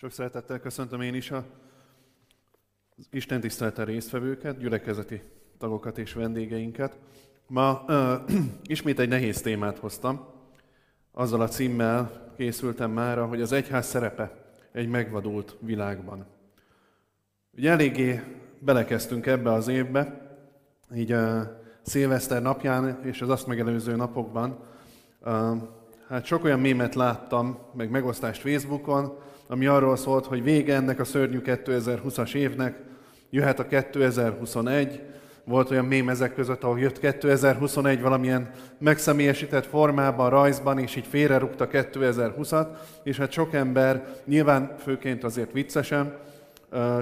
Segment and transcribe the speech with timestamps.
[0.00, 1.44] Sok szeretettel köszöntöm én is a
[3.10, 5.22] Isten tiszteleten résztvevőket, gyülekezeti
[5.58, 6.98] tagokat és vendégeinket.
[7.46, 8.20] Ma uh,
[8.62, 10.26] ismét egy nehéz témát hoztam.
[11.12, 16.26] Azzal a címmel készültem már, hogy az egyház szerepe egy megvadult világban.
[17.56, 18.20] Ugye eléggé
[18.58, 20.36] belekezdtünk ebbe az évbe,
[20.94, 21.40] így uh,
[21.82, 24.58] szilveszter napján és az azt megelőző napokban.
[25.20, 25.56] Uh,
[26.08, 31.04] hát sok olyan mémet láttam, meg megosztást Facebookon, ami arról szólt, hogy vége ennek a
[31.04, 32.78] szörnyű 2020-as évnek,
[33.30, 35.02] jöhet a 2021,
[35.44, 41.68] volt olyan mém ezek között, ahol jött 2021 valamilyen megszemélyesített formában, rajzban, és így félrerúgta
[41.72, 42.66] 2020-at,
[43.02, 46.16] és hát sok ember, nyilván főként azért viccesen,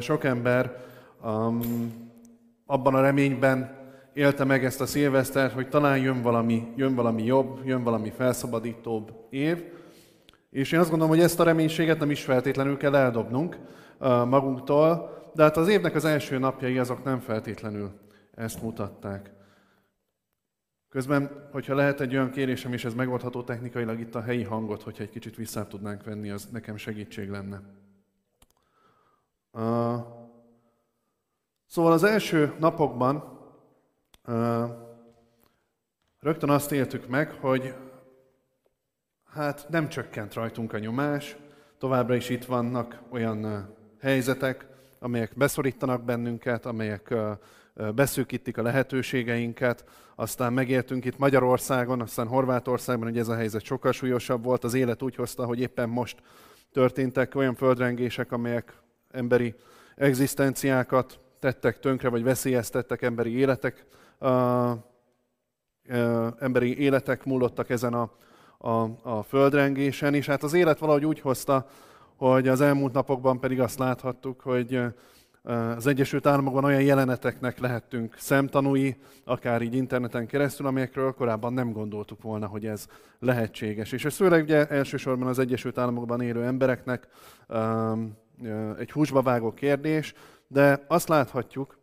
[0.01, 0.77] sok ember
[1.25, 1.61] um,
[2.67, 3.77] abban a reményben
[4.13, 9.13] élte meg ezt a szilvesztert, hogy talán jön valami, jön valami jobb, jön valami felszabadítóbb
[9.31, 9.63] év,
[10.51, 13.59] és én azt gondolom, hogy ezt a reménységet nem is feltétlenül kell eldobnunk
[14.29, 17.91] magunktól, de hát az évnek az első napjai azok nem feltétlenül
[18.35, 19.33] ezt mutatták.
[20.89, 25.03] Közben, hogyha lehet egy olyan kérésem, és ez megoldható technikailag itt a helyi hangot, hogyha
[25.03, 27.61] egy kicsit vissza tudnánk venni, az nekem segítség lenne.
[31.67, 33.39] Szóval az első napokban
[36.21, 37.75] rögtön azt éltük meg, hogy
[39.31, 41.37] hát nem csökkent rajtunk a nyomás,
[41.79, 43.69] továbbra is itt vannak olyan
[44.01, 44.67] helyzetek,
[44.99, 47.15] amelyek beszorítanak bennünket, amelyek
[47.95, 49.85] beszűkítik a lehetőségeinket,
[50.15, 55.03] aztán megértünk itt Magyarországon, aztán Horvátországban, hogy ez a helyzet sokkal súlyosabb volt, az élet
[55.03, 56.23] úgy hozta, hogy éppen most
[56.73, 58.73] történtek olyan földrengések, amelyek
[59.11, 59.55] emberi
[59.95, 63.85] egzisztenciákat tettek tönkre, vagy veszélyeztettek emberi életek,
[64.19, 64.71] uh,
[65.89, 68.11] uh, emberi életek múlottak ezen a
[68.59, 71.67] a, a földrengésen, és hát az élet valahogy úgy hozta,
[72.17, 74.81] hogy az elmúlt napokban pedig azt láthattuk, hogy
[75.77, 82.23] az Egyesült Államokban olyan jeleneteknek lehettünk szemtanúi, akár így interneten keresztül, amelyekről korábban nem gondoltuk
[82.23, 82.87] volna, hogy ez
[83.19, 83.93] lehetséges.
[83.93, 87.09] És ez főleg ugye elsősorban az Egyesült Államokban élő embereknek
[88.79, 90.15] egy húsba vágó kérdés,
[90.49, 91.79] de azt láthatjuk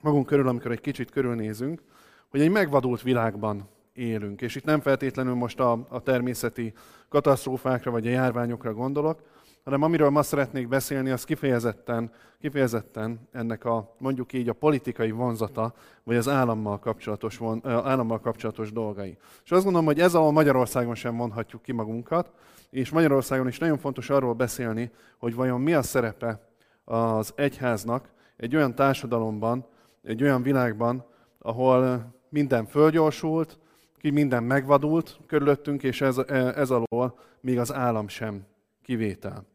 [0.00, 1.82] magunk körül, amikor egy kicsit körülnézünk,
[2.28, 4.40] hogy egy megvadult világban élünk.
[4.40, 6.72] És itt nem feltétlenül most a, a természeti
[7.08, 9.22] katasztrófákra vagy a járványokra gondolok,
[9.64, 12.10] hanem amiről ma szeretnék beszélni, az kifejezetten,
[12.40, 18.72] kifejezetten ennek a mondjuk így a politikai vonzata, vagy az állammal kapcsolatos, von, állammal kapcsolatos
[18.72, 19.16] dolgai.
[19.44, 22.30] És azt gondolom, hogy ez ahol Magyarországon sem mondhatjuk ki magunkat,
[22.70, 26.48] és Magyarországon is nagyon fontos arról beszélni, hogy vajon mi a szerepe
[26.84, 29.66] az egyháznak egy olyan társadalomban,
[30.02, 31.04] egy olyan világban,
[31.38, 33.58] ahol minden fölgyorsult,
[34.02, 36.18] ki minden megvadult körülöttünk, és ez,
[36.56, 38.46] ez alól még az állam sem
[38.82, 39.46] kivétel.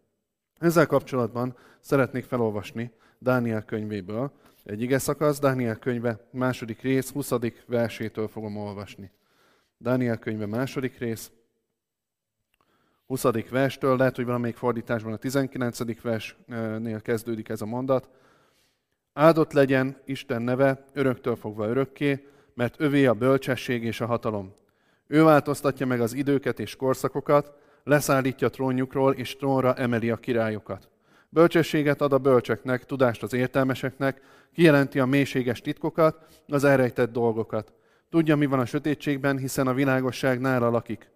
[0.60, 4.32] Ezzel kapcsolatban szeretnék felolvasni Dániel könyvéből
[4.64, 7.32] egy ige szakasz, Dániel könyve második rész, 20.
[7.66, 9.12] versétől fogom olvasni.
[9.78, 11.32] Dániel könyve második rész,
[13.06, 13.24] 20.
[13.50, 16.02] verstől, lehet, hogy valamelyik fordításban a 19.
[16.02, 18.10] versnél kezdődik ez a mondat.
[19.14, 24.54] Áldott legyen Isten neve öröktől fogva örökké, mert övé a bölcsesség és a hatalom.
[25.08, 27.54] Ő változtatja meg az időket és korszakokat,
[27.84, 30.90] leszállítja trónjukról, és trónra emeli a királyokat.
[31.30, 34.22] Bölcsességet ad a bölcseknek, tudást az értelmeseknek,
[34.54, 37.74] kijelenti a mélységes titkokat, az elrejtett dolgokat.
[38.10, 41.10] Tudja, mi van a sötétségben, hiszen a világosság nála lakik.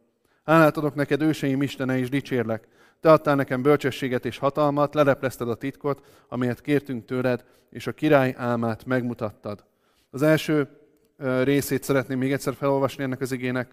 [0.44, 2.68] Hálát adok neked, őseim Istene, és dicsérlek.
[3.00, 8.36] Te adtál nekem bölcsességet és hatalmat, leleplezted a titkot, amelyet kértünk tőled, és a király
[8.38, 9.64] álmát megmutattad.
[10.10, 10.81] Az első
[11.44, 13.72] részét szeretném még egyszer felolvasni ennek az igének.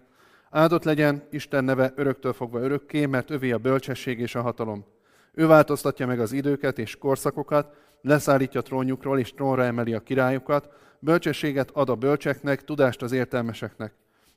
[0.49, 4.85] Áldott legyen Isten neve öröktől fogva örökké, mert övé a bölcsesség és a hatalom.
[5.33, 11.71] Ő változtatja meg az időket és korszakokat, leszállítja trónjukról és trónra emeli a királyokat, bölcsességet
[11.71, 13.93] ad a bölcseknek, tudást az értelmeseknek.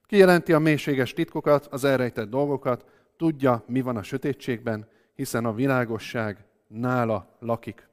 [0.07, 2.85] Kijelenti a mélységes titkokat, az elrejtett dolgokat,
[3.17, 7.89] tudja, mi van a sötétségben, hiszen a világosság nála lakik.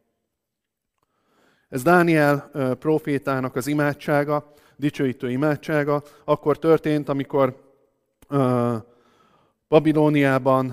[1.70, 2.50] Ez Dániel
[2.80, 7.56] profétának az imádsága, dicsőítő imádsága, akkor történt, amikor
[8.30, 8.76] uh,
[9.68, 10.70] Babilóniában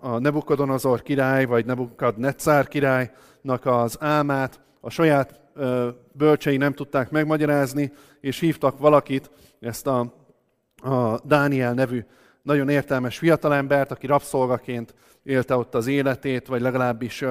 [0.00, 7.92] a Nebukadonazor király, vagy Nebukadnetszár királynak az álmát a saját uh, bölcsei nem tudták megmagyarázni,
[8.20, 9.30] és hívtak valakit,
[9.60, 10.00] ezt a,
[10.76, 12.04] a Dániel nevű
[12.42, 17.24] nagyon értelmes fiatalembert, aki rabszolgaként élte ott az életét, vagy legalábbis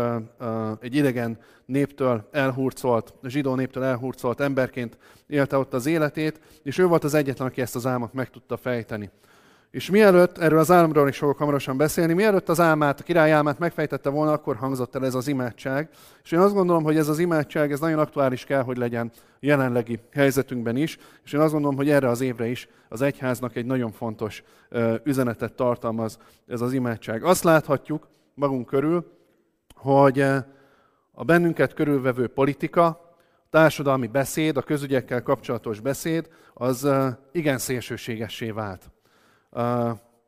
[0.80, 4.98] egy idegen néptől elhurcolt, zsidó néptől elhurcolt emberként
[5.28, 8.58] élte ott az életét, és ő volt az egyetlen, aki ezt az álmot meg tudta
[8.58, 9.10] fejteni.
[9.72, 13.60] És mielőtt, erről az álomról is fogok hamarosan beszélni, mielőtt az álmát, a király álmát
[13.60, 15.90] megfejtette volna, akkor hangzott el ez az imádság.
[16.24, 20.00] És én azt gondolom, hogy ez az imádság, ez nagyon aktuális kell, hogy legyen jelenlegi
[20.12, 23.92] helyzetünkben is, és én azt gondolom, hogy erre az évre is az egyháznak egy nagyon
[23.92, 24.44] fontos
[25.04, 26.18] üzenetet tartalmaz
[26.48, 27.24] ez az imádság.
[27.24, 29.12] Azt láthatjuk magunk körül,
[29.76, 30.22] hogy
[31.12, 33.16] a bennünket körülvevő politika,
[33.50, 36.90] társadalmi beszéd, a közügyekkel kapcsolatos beszéd, az
[37.32, 38.92] igen szélsőségessé vált.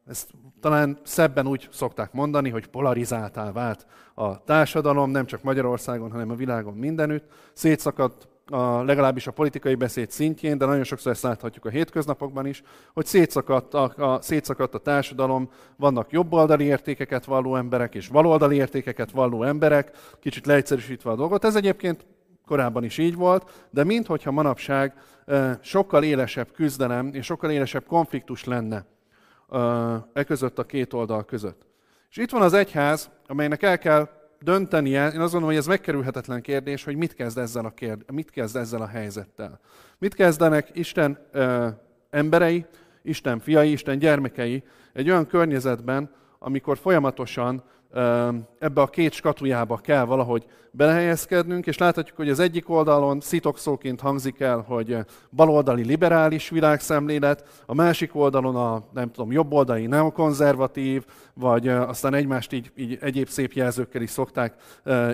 [0.05, 6.29] Ezt talán szebben úgy szokták mondani, hogy polarizáltá vált a társadalom, nem csak Magyarországon, hanem
[6.29, 7.31] a világon mindenütt.
[7.53, 12.63] Szétszakadt a, legalábbis a politikai beszéd szintjén, de nagyon sokszor ezt láthatjuk a hétköznapokban is,
[12.93, 19.11] hogy szétszakadt a, a, szétszakadt a társadalom, vannak jobboldali értékeket valló emberek és baloldali értékeket
[19.11, 21.43] valló emberek, kicsit leegyszerűsítve a dolgot.
[21.43, 22.05] Ez egyébként
[22.45, 24.93] korábban is így volt, de minthogyha manapság
[25.61, 28.85] sokkal élesebb küzdelem és sokkal élesebb konfliktus lenne
[30.13, 31.65] e között a két oldal között.
[32.09, 34.09] És itt van az egyház, amelynek el kell
[34.39, 38.29] döntenie, én azt gondolom, hogy ez megkerülhetetlen kérdés, hogy mit kezd ezzel a, kérd, mit
[38.29, 39.59] kezd ezzel a helyzettel.
[39.97, 41.67] Mit kezdenek Isten ö,
[42.09, 42.65] emberei,
[43.01, 44.63] Isten fiai, Isten gyermekei
[44.93, 47.63] egy olyan környezetben, amikor folyamatosan
[48.59, 54.39] ebbe a két skatujába kell valahogy belehelyezkednünk, és láthatjuk, hogy az egyik oldalon szitokszóként hangzik
[54.39, 54.97] el, hogy
[55.29, 62.71] baloldali liberális világszemlélet, a másik oldalon a, nem tudom, jobboldali neokonzervatív, vagy aztán egymást így,
[62.75, 64.55] így egyéb szép jelzőkkel is szokták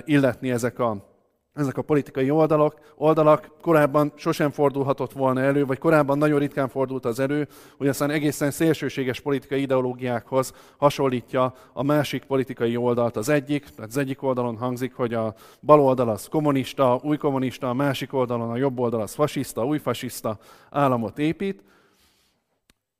[0.04, 1.09] illetni ezek a
[1.54, 7.04] ezek a politikai oldalak, oldalak korábban sosem fordulhatott volna elő, vagy korábban nagyon ritkán fordult
[7.04, 13.64] az elő, hogy aztán egészen szélsőséges politikai ideológiákhoz hasonlítja a másik politikai oldalt az egyik,
[13.64, 18.12] tehát az egyik oldalon hangzik, hogy a bal oldal az kommunista, új kommunista, a másik
[18.12, 20.38] oldalon a jobb oldal az fasiszta, új fasiszta
[20.70, 21.62] államot épít,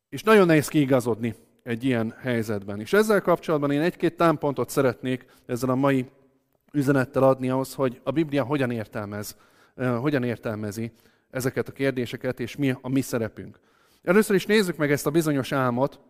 [0.08, 2.80] és nagyon nehéz kiigazodni egy ilyen helyzetben.
[2.80, 6.06] És ezzel kapcsolatban én egy-két támpontot szeretnék ezzel a mai
[6.72, 9.36] üzenettel adni ahhoz, hogy a Biblia hogyan értelmez,
[10.00, 10.92] hogyan értelmezi
[11.30, 13.60] ezeket a kérdéseket, és mi a mi szerepünk.
[14.02, 16.00] Először is nézzük meg ezt a bizonyos álmot,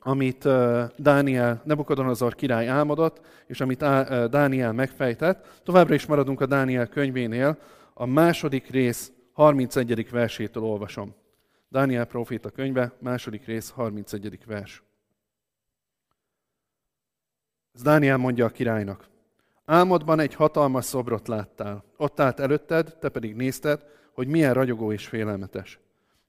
[0.00, 0.48] amit
[0.96, 3.78] Dániel, Nebukodonozor király álmodott, és amit
[4.30, 5.60] Dániel megfejtett.
[5.62, 7.58] Továbbra is maradunk a Dániel könyvénél,
[7.94, 10.10] a második rész 31.
[10.10, 11.14] versétől olvasom.
[11.68, 14.38] Dániel proféta könyve, második rész, 31.
[14.46, 14.82] vers.
[17.74, 19.10] Ez Dániel mondja a királynak.
[19.64, 21.84] Álmodban egy hatalmas szobrot láttál.
[21.96, 25.80] Ott állt előtted, te pedig nézted, hogy milyen ragyogó és félelmetes.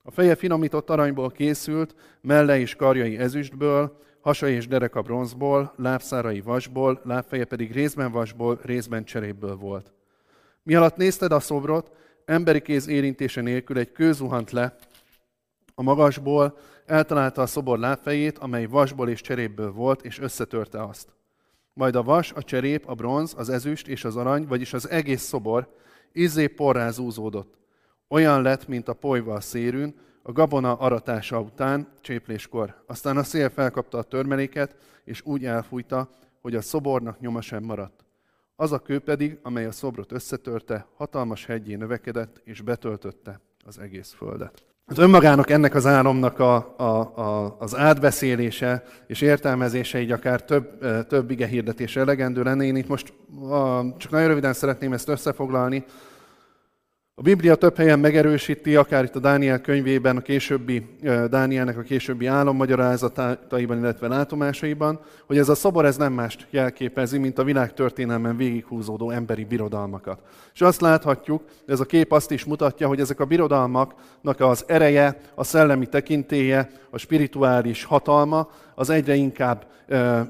[0.04, 7.02] A feje finomított aranyból készült, melle és karjai ezüstből, hasa és dereka bronzból, lábszárai vasból,
[7.04, 9.94] lábfeje pedig részben vasból, részben cserépből volt.
[10.64, 11.92] Mi alatt nézted a szobrot,
[12.26, 14.76] emberi kéz érintése nélkül egy kő zuhant le
[15.76, 21.08] a magasból, eltalálta a szobor lábfejét, amely vasból és cserépből volt, és összetörte azt.
[21.74, 25.22] Majd a vas, a cserép, a bronz, az ezüst és az arany, vagyis az egész
[25.22, 25.76] szobor
[26.12, 27.58] izzé porrá zúzódott.
[28.08, 32.84] Olyan lett, mint a polyva a szérűn, a gabona aratása után, csépléskor.
[32.88, 36.10] Aztán a szél felkapta a törmeléket, és úgy elfújta,
[36.42, 38.06] hogy a szobornak nyoma sem maradt.
[38.56, 44.12] Az a kő pedig, amely a szobrot összetörte, hatalmas hegyé növekedett, és betöltötte az egész
[44.12, 44.73] földet.
[44.86, 50.78] Az önmagának ennek az álomnak a, a, a, az átbeszélése és értelmezése így akár több,
[51.08, 52.64] több ige hirdetés elegendő lenne.
[52.64, 53.14] Én itt most
[53.50, 55.86] a, csak nagyon röviden szeretném ezt összefoglalni.
[57.16, 60.86] A Biblia több helyen megerősíti, akár itt a Dániel könyvében, a későbbi
[61.30, 67.38] Dánielnek a későbbi álommagyarázataiban, illetve látomásaiban, hogy ez a szobor ez nem mást jelképezi, mint
[67.38, 70.20] a világ történelmen végighúzódó emberi birodalmakat.
[70.54, 75.20] És azt láthatjuk, ez a kép azt is mutatja, hogy ezek a birodalmaknak az ereje,
[75.36, 79.72] a szellemi tekintélye, a spirituális hatalma, az egyre inkább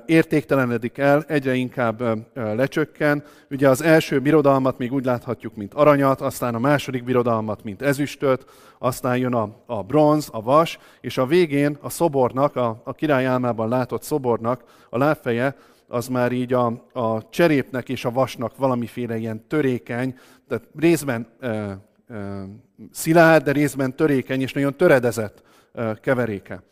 [0.05, 3.23] értéktelenedik el, egyre inkább lecsökken.
[3.49, 8.45] Ugye az első birodalmat még úgy láthatjuk, mint aranyat, aztán a második birodalmat, mint ezüstöt,
[8.79, 13.25] aztán jön a, a bronz, a vas, és a végén a szobornak, a, a király
[13.25, 15.55] álmában látott szobornak a lábfeje,
[15.87, 20.15] az már így a, a cserépnek és a vasnak valamiféle ilyen törékeny,
[20.47, 21.77] tehát részben e, e,
[22.91, 26.63] szilárd, de részben törékeny és nagyon töredezett e, keveréke.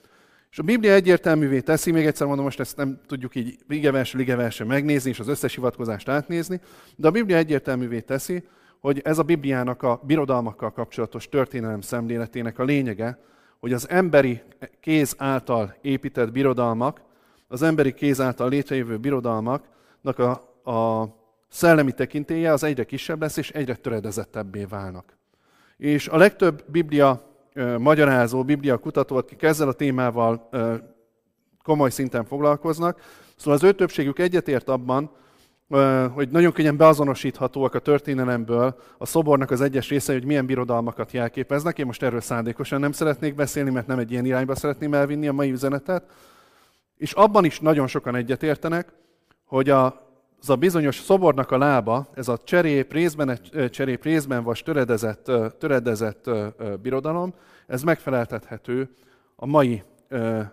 [0.52, 4.66] És a Biblia egyértelművé teszi, még egyszer mondom, most ezt nem tudjuk így ligeverse, ligeverse
[4.66, 6.60] megnézni, és az összes hivatkozást átnézni,
[6.96, 8.44] de a Biblia egyértelművé teszi,
[8.82, 13.20] hogy ez a Bibliának a birodalmakkal kapcsolatos történelem szemléletének a lényege,
[13.60, 14.42] hogy az emberi
[14.80, 17.02] kéz által épített birodalmak,
[17.48, 20.32] az emberi kéz által létrejövő birodalmaknak a,
[20.72, 21.10] a
[21.50, 25.18] szellemi tekintélye az egyre kisebb lesz, és egyre töredezettebbé válnak.
[25.78, 27.30] És a legtöbb Biblia
[27.78, 30.50] magyarázó, biblia kutató, akik ezzel a témával
[31.64, 33.02] komoly szinten foglalkoznak.
[33.36, 35.12] Szóval az ő többségük egyetért abban,
[36.14, 41.78] hogy nagyon könnyen beazonosíthatóak a történelemből a szobornak az egyes részei, hogy milyen birodalmakat jelképeznek.
[41.78, 45.34] Én most erről szándékosan nem szeretnék beszélni, mert nem egy ilyen irányba szeretném elvinni a
[45.34, 46.04] mai üzenetet.
[46.98, 48.94] És abban is nagyon sokan egyetértenek,
[49.46, 49.86] hogy a,
[50.40, 56.30] az a bizonyos szobornak a lába, ez a cserép részben, cserép részben vagy töredezett, töredezett
[56.82, 57.34] birodalom,
[57.68, 58.90] ez megfeleltethető
[59.36, 59.84] a mai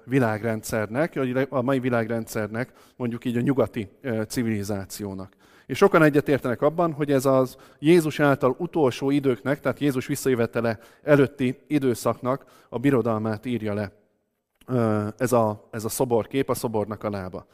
[0.04, 3.88] világrendszernek, a mai világrendszernek, mondjuk így a nyugati
[4.28, 5.32] civilizációnak.
[5.66, 11.58] És sokan egyetértenek abban, hogy ez az Jézus által utolsó időknek, tehát Jézus visszajövetele előtti
[11.66, 13.92] időszaknak a birodalmát írja le
[15.16, 17.46] ez a, ez a szoborkép, a szobornak a lába.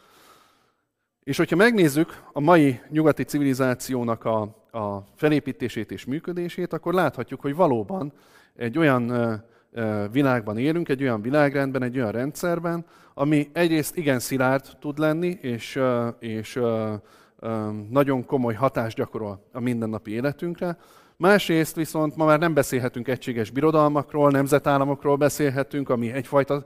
[1.22, 7.54] És hogyha megnézzük a mai nyugati civilizációnak a, a felépítését és működését, akkor láthatjuk, hogy
[7.54, 8.12] valóban
[8.54, 9.12] egy olyan
[10.10, 15.80] világban élünk, egy olyan világrendben, egy olyan rendszerben, ami egyrészt igen szilárd tud lenni, és,
[16.18, 16.60] és
[17.90, 20.76] nagyon komoly hatást gyakorol a mindennapi életünkre,
[21.16, 26.64] Másrészt viszont ma már nem beszélhetünk egységes birodalmakról, nemzetállamokról beszélhetünk, ami egyfajta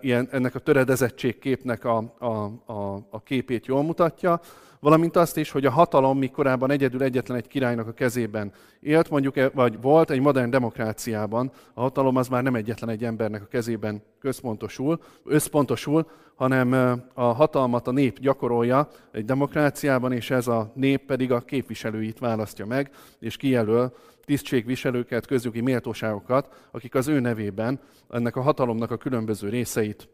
[0.00, 2.26] ilyen, ennek a töredezettség képnek a, a,
[2.72, 4.40] a, a képét jól mutatja,
[4.80, 9.10] valamint azt is, hogy a hatalom, mi korábban egyedül egyetlen egy királynak a kezében élt,
[9.10, 13.46] mondjuk, vagy volt egy modern demokráciában, a hatalom az már nem egyetlen egy embernek a
[13.46, 16.72] kezében központosul, összpontosul, hanem
[17.14, 22.66] a hatalmat a nép gyakorolja egy demokráciában, és ez a nép pedig a képviselőit választja
[22.66, 27.80] meg, és kijelöl tisztségviselőket, közjogi méltóságokat, akik az ő nevében
[28.10, 30.08] ennek a hatalomnak a különböző részeit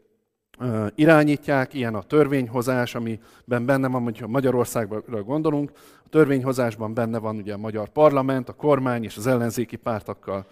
[0.95, 5.71] irányítják, ilyen a törvényhozás, amiben benne van, hogyha Magyarországra gondolunk,
[6.05, 10.45] a törvényhozásban benne van ugye a magyar parlament, a kormány és az ellenzéki pártokkal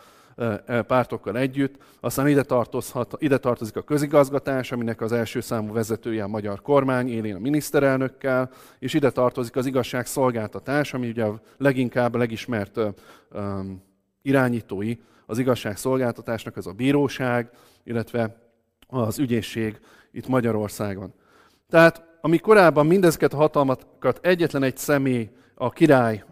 [0.87, 1.75] pártokkal együtt.
[1.99, 7.09] Aztán ide, tartozhat, ide tartozik a közigazgatás, aminek az első számú vezetője a magyar kormány,
[7.09, 12.79] élén a miniszterelnökkel, és ide tartozik az igazságszolgáltatás, ami ugye a leginkább a legismert
[14.21, 17.49] irányítói az igazságszolgáltatásnak, az a bíróság,
[17.83, 18.40] illetve
[18.91, 19.79] az ügyészség
[20.11, 21.13] itt Magyarországon.
[21.69, 26.23] Tehát, ami korábban mindezeket a hatalmakat egyetlen egy személy, a király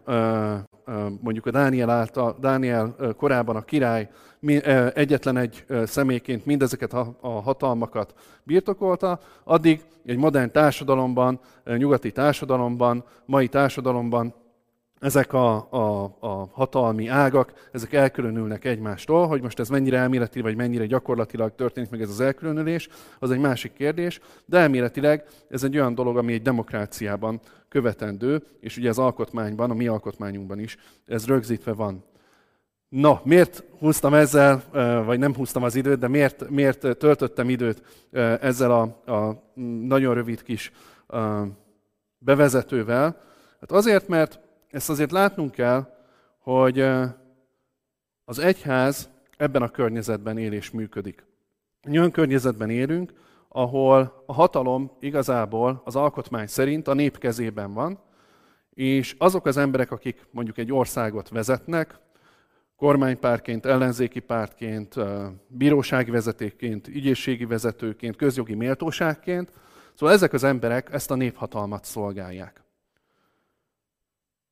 [1.21, 4.09] mondjuk a Dániel, által, Dániel korában a király
[4.93, 8.13] egyetlen egy személyként mindezeket a hatalmakat
[8.43, 14.33] birtokolta, addig egy modern társadalomban, nyugati társadalomban, mai társadalomban
[14.99, 20.55] ezek a, a, a hatalmi ágak, ezek elkülönülnek egymástól, hogy most ez mennyire elméleti, vagy
[20.55, 22.89] mennyire gyakorlatilag történik meg ez az elkülönülés,
[23.19, 27.39] az egy másik kérdés, de elméletileg ez egy olyan dolog, ami egy demokráciában
[27.69, 32.03] követendő, és ugye az alkotmányban, a mi alkotmányunkban is ez rögzítve van.
[32.89, 34.63] No, miért húztam ezzel,
[35.05, 37.83] vagy nem húztam az időt, de miért, miért töltöttem időt
[38.41, 39.43] ezzel a, a
[39.87, 40.71] nagyon rövid kis
[42.17, 43.17] bevezetővel?
[43.59, 44.39] Hát azért, mert
[44.69, 45.97] ezt azért látnunk kell,
[46.37, 46.79] hogy
[48.25, 51.25] az egyház ebben a környezetben él és működik.
[51.81, 53.13] Egy olyan környezetben élünk,
[53.47, 57.99] ahol a hatalom igazából az alkotmány szerint a nép kezében van,
[58.69, 61.99] és azok az emberek, akik mondjuk egy országot vezetnek,
[62.75, 64.95] kormánypárként, ellenzéki pártként,
[65.47, 69.51] bírósági vezetékként, ügyészségi vezetőként, közjogi méltóságként,
[69.93, 72.63] szóval ezek az emberek ezt a néphatalmat szolgálják.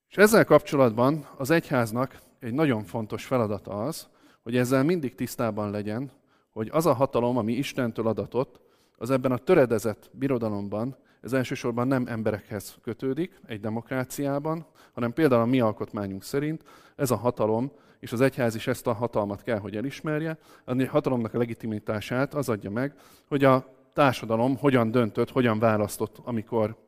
[0.10, 4.08] És ezzel kapcsolatban az egyháznak egy nagyon fontos feladata az,
[4.44, 6.12] hogy ezzel mindig tisztában legyen,
[6.52, 8.60] hogy az a hatalom, ami Istentől adatott,
[8.98, 15.46] az ebben a töredezett birodalomban, ez elsősorban nem emberekhez kötődik egy demokráciában, hanem például a
[15.46, 16.64] mi alkotmányunk szerint
[16.96, 21.34] ez a hatalom, és az egyház is ezt a hatalmat kell, hogy elismerje, a hatalomnak
[21.34, 22.94] a legitimitását az adja meg,
[23.28, 26.87] hogy a társadalom hogyan döntött, hogyan választott, amikor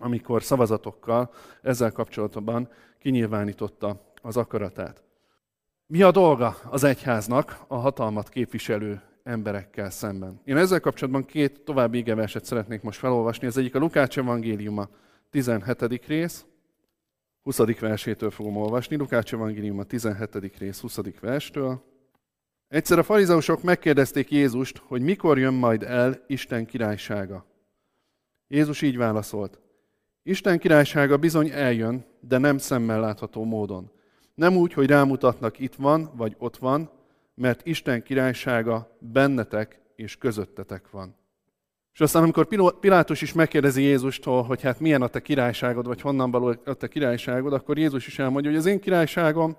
[0.00, 1.30] amikor szavazatokkal
[1.62, 5.02] ezzel kapcsolatban kinyilvánította az akaratát.
[5.86, 10.40] Mi a dolga az egyháznak a hatalmat képviselő emberekkel szemben?
[10.44, 13.46] Én ezzel kapcsolatban két további igeverset szeretnék most felolvasni.
[13.46, 14.88] Ez egyik a Lukács evangéliuma
[15.30, 16.06] 17.
[16.06, 16.44] rész,
[17.42, 17.58] 20.
[17.80, 18.96] versétől fogom olvasni.
[18.96, 20.58] Lukács evangéliuma 17.
[20.58, 20.98] rész, 20.
[21.20, 21.82] verstől.
[22.68, 27.46] Egyszer a farizeusok megkérdezték Jézust, hogy mikor jön majd el Isten királysága.
[28.48, 29.60] Jézus így válaszolt.
[30.30, 33.90] Isten királysága bizony eljön, de nem szemmel látható módon.
[34.34, 36.90] Nem úgy, hogy rámutatnak itt van, vagy ott van,
[37.34, 41.16] mert Isten királysága bennetek és közöttetek van.
[41.92, 46.30] És aztán, amikor Pilátus is megkérdezi Jézustól, hogy hát milyen a te királyságod, vagy honnan
[46.30, 49.56] való a te királyságod, akkor Jézus is elmondja, hogy az én királyságom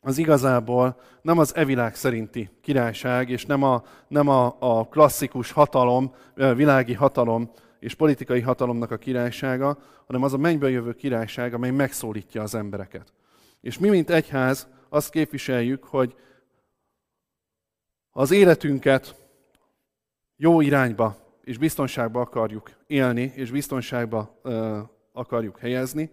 [0.00, 6.14] az igazából nem az evilág szerinti királyság, és nem a, nem a, a klasszikus hatalom,
[6.34, 7.50] világi hatalom
[7.80, 13.12] és politikai hatalomnak a királysága, hanem az a mennyből jövő királyság, amely megszólítja az embereket.
[13.60, 16.14] És mi, mint egyház, azt képviseljük, hogy
[18.10, 19.14] az életünket
[20.36, 24.78] jó irányba és biztonságba akarjuk élni, és biztonságba ö,
[25.12, 26.10] akarjuk helyezni,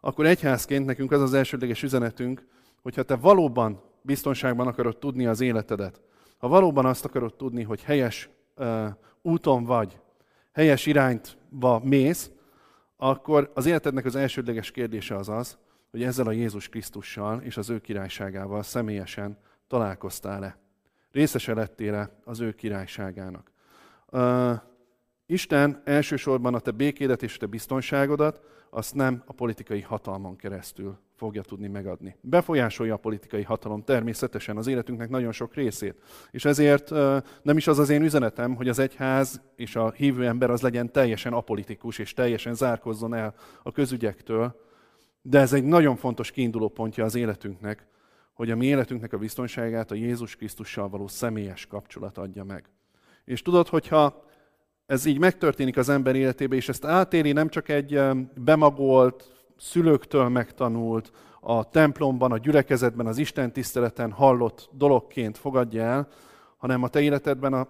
[0.00, 2.46] akkor egyházként nekünk az az elsődleges üzenetünk,
[2.82, 6.00] hogyha te valóban biztonságban akarod tudni az életedet,
[6.38, 8.86] ha valóban azt akarod tudni, hogy helyes ö,
[9.22, 10.00] úton vagy,
[10.58, 12.30] helyes irányba mész,
[12.96, 15.58] akkor az életednek az elsődleges kérdése az az,
[15.90, 19.38] hogy ezzel a Jézus Krisztussal és az ő királyságával személyesen
[19.68, 20.58] találkoztál-e.
[21.10, 23.52] Részese lettél az ő királyságának.
[25.26, 30.98] Isten elsősorban a te békédet és a te biztonságodat, azt nem a politikai hatalmon keresztül
[31.18, 32.16] fogja tudni megadni.
[32.20, 36.00] Befolyásolja a politikai hatalom természetesen az életünknek nagyon sok részét.
[36.30, 36.90] És ezért
[37.42, 40.92] nem is az az én üzenetem, hogy az egyház és a hívő ember az legyen
[40.92, 44.60] teljesen apolitikus és teljesen zárkozzon el a közügyektől,
[45.22, 47.86] de ez egy nagyon fontos kiinduló pontja az életünknek,
[48.32, 52.64] hogy a mi életünknek a biztonságát a Jézus Krisztussal való személyes kapcsolat adja meg.
[53.24, 54.24] És tudod, hogyha
[54.86, 58.00] ez így megtörténik az ember életében, és ezt átéli nem csak egy
[58.34, 66.08] bemagolt, szülőktől megtanult, a templomban, a gyülekezetben, az Isten tiszteleten hallott dologként fogadja el,
[66.56, 67.68] hanem a te életedben a,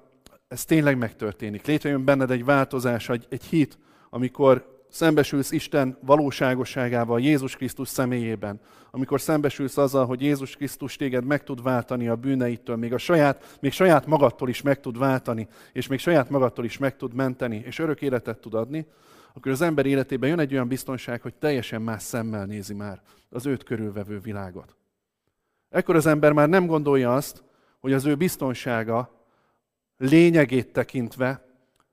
[0.49, 1.66] ez tényleg megtörténik.
[1.66, 3.78] Létrejön benned egy változás, egy, egy hit,
[4.11, 11.45] amikor szembesülsz Isten valóságosságával Jézus Krisztus személyében, amikor szembesülsz azzal, hogy Jézus Krisztus téged meg
[11.45, 15.87] tud váltani a bűneitől, még, a saját, még saját magadtól is meg tud váltani, és
[15.87, 18.87] még saját magadtól is meg tud menteni, és örök életet tud adni,
[19.35, 23.47] akkor az ember életében jön egy olyan biztonság, hogy teljesen más szemmel nézi már az
[23.47, 24.77] őt körülvevő világot.
[25.69, 27.43] Ekkor az ember már nem gondolja azt,
[27.81, 29.25] hogy az ő biztonsága
[29.97, 31.47] lényegét tekintve,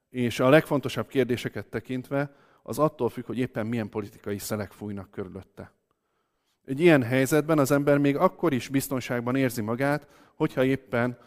[0.09, 5.71] és a legfontosabb kérdéseket tekintve, az attól függ, hogy éppen milyen politikai szelek fújnak körülötte.
[6.65, 11.17] Egy ilyen helyzetben az ember még akkor is biztonságban érzi magát, hogyha éppen,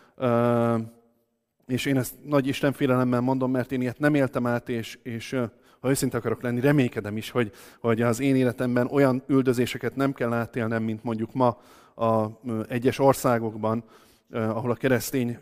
[1.66, 5.40] és én ezt nagy Isten félelemmel mondom, mert én ilyet nem éltem át, és, és
[5.80, 10.32] ha őszinte akarok lenni, reménykedem is, hogy, hogy az én életemben olyan üldözéseket nem kell
[10.32, 11.58] átélnem, mint mondjuk ma
[11.94, 12.26] a
[12.68, 13.84] egyes országokban,
[14.32, 15.38] ahol a keresztény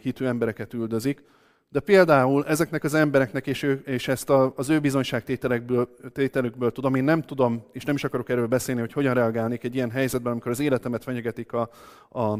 [0.00, 1.22] hitű embereket üldözik,
[1.68, 7.04] de például ezeknek az embereknek, és, ő, és ezt a, az ő bizonyságtételükből tudom, én
[7.04, 10.50] nem tudom, és nem is akarok erről beszélni, hogy hogyan reagálnék egy ilyen helyzetben, amikor
[10.50, 11.70] az életemet fenyegetik a,
[12.10, 12.38] a,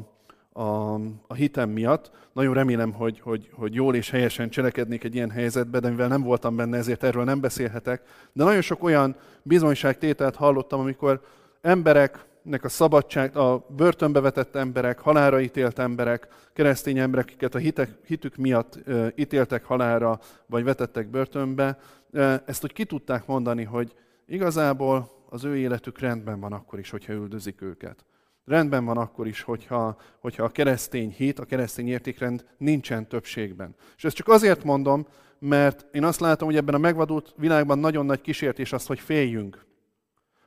[0.52, 0.94] a,
[1.26, 2.10] a hitem miatt.
[2.32, 6.22] Nagyon remélem, hogy, hogy, hogy jól és helyesen cselekednék egy ilyen helyzetben, de mivel nem
[6.22, 8.02] voltam benne, ezért erről nem beszélhetek.
[8.32, 11.20] De nagyon sok olyan bizonyságtételt hallottam, amikor
[11.60, 17.58] emberek nek a szabadság, a börtönbe vetett emberek, halára ítélt emberek, keresztény emberek, akiket a
[17.58, 21.78] hitek, hitük miatt e, ítéltek halára, vagy vetettek börtönbe,
[22.12, 23.94] e, ezt úgy ki tudták mondani, hogy
[24.26, 28.04] igazából az ő életük rendben van akkor is, hogyha üldözik őket.
[28.44, 33.74] Rendben van akkor is, hogyha, hogyha a keresztény hit, a keresztény értékrend nincsen többségben.
[33.96, 35.06] És ezt csak azért mondom,
[35.38, 39.66] mert én azt látom, hogy ebben a megvadult világban nagyon nagy kísértés az, hogy féljünk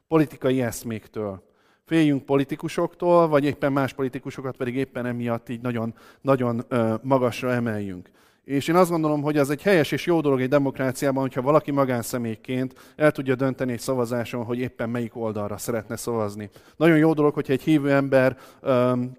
[0.07, 1.51] politikai eszméktől
[1.85, 6.65] féljünk politikusoktól, vagy éppen más politikusokat pedig éppen emiatt így nagyon, nagyon
[7.01, 8.09] magasra emeljünk.
[8.43, 11.71] És én azt gondolom, hogy az egy helyes és jó dolog egy demokráciában, hogyha valaki
[11.71, 16.49] magánszemélyként el tudja dönteni egy szavazáson, hogy éppen melyik oldalra szeretne szavazni.
[16.75, 18.37] Nagyon jó dolog, hogyha egy hívő ember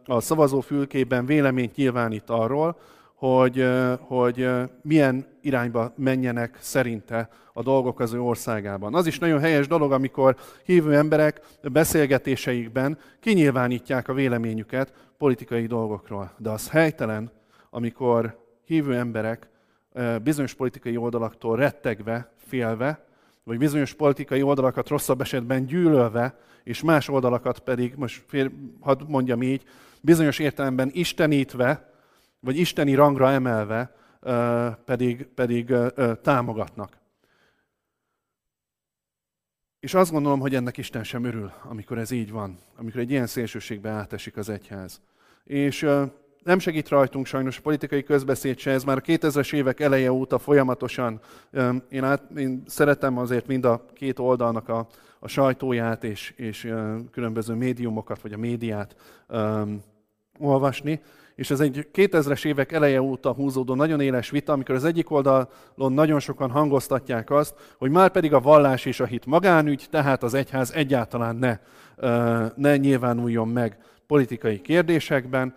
[0.04, 2.78] a szavazófülkében véleményt nyilvánít arról,
[3.14, 3.68] hogy,
[4.00, 4.48] hogy
[4.82, 8.94] milyen irányba menjenek szerinte a dolgok az ő országában.
[8.94, 16.32] Az is nagyon helyes dolog, amikor hívő emberek beszélgetéseikben kinyilvánítják a véleményüket politikai dolgokról.
[16.38, 17.30] De az helytelen,
[17.70, 19.48] amikor hívő emberek
[20.22, 23.07] bizonyos politikai oldalaktól rettegve, félve,
[23.42, 28.50] vagy bizonyos politikai oldalakat rosszabb esetben gyűlölve, és más oldalakat pedig, most fél,
[28.81, 29.62] hadd mondjam így,
[30.00, 31.92] bizonyos értelemben istenítve,
[32.40, 33.94] vagy isteni rangra emelve
[34.85, 35.74] pedig, pedig
[36.22, 36.96] támogatnak.
[39.81, 43.27] És azt gondolom, hogy ennek Isten sem örül, amikor ez így van, amikor egy ilyen
[43.27, 45.00] szélsőségbe átesik az egyház.
[45.44, 45.87] És
[46.44, 50.38] nem segít rajtunk sajnos a politikai közbeszéd se, ez már a 2000-es évek eleje óta
[50.38, 51.20] folyamatosan.
[51.88, 54.87] Én, át, én szeretem azért mind a két oldalnak a,
[55.18, 56.72] a sajtóját és, és
[57.11, 58.96] különböző médiumokat, vagy a médiát
[59.28, 59.83] um,
[60.38, 61.00] olvasni,
[61.35, 65.92] és ez egy 2000-es évek eleje óta húzódó nagyon éles vita, amikor az egyik oldalon
[65.92, 70.35] nagyon sokan hangoztatják azt, hogy már pedig a vallás és a hit magánügy, tehát az
[70.35, 71.59] egyház egyáltalán ne,
[72.57, 75.54] ne nyilvánuljon meg politikai kérdésekben.